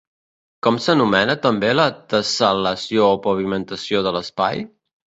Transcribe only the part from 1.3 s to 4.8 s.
també la tessel·lació o pavimentació de l'espai?